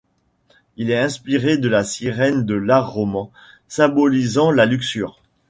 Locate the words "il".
0.77-0.89